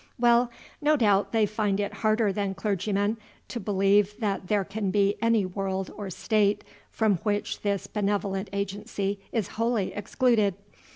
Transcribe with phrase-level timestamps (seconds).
[0.17, 0.49] Well,
[0.81, 3.17] no doubt they find it harder than clergymen
[3.49, 9.19] to believe that there can be any world or state from which this benevolent agency
[9.31, 10.55] is wholly excluded.